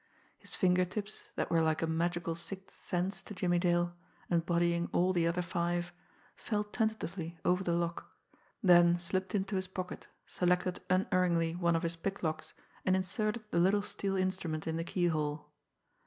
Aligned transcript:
His 0.39 0.55
finger 0.55 0.83
tips, 0.83 1.27
that 1.35 1.51
were 1.51 1.61
like 1.61 1.83
a 1.83 1.85
magical 1.85 2.33
sixth 2.33 2.79
sense 2.81 3.21
to 3.21 3.35
Jimmie 3.35 3.59
Dale, 3.59 3.93
embodying 4.31 4.89
all 4.93 5.13
the 5.13 5.27
other 5.27 5.43
five, 5.43 5.93
felt 6.35 6.73
tentatively 6.73 7.37
over 7.45 7.63
the 7.63 7.73
lock, 7.73 8.11
then 8.63 8.97
slipped 8.97 9.35
into 9.35 9.57
his 9.57 9.67
pocket, 9.67 10.07
selected 10.25 10.81
unerringly 10.89 11.53
one 11.55 11.75
of 11.75 11.83
his 11.83 11.95
picklocks, 11.97 12.53
and 12.83 12.95
inserted 12.95 13.43
the 13.51 13.59
little 13.59 13.83
steel 13.83 14.15
instrument 14.17 14.65
in 14.65 14.75
the 14.77 14.83
keyhole. 14.83 15.51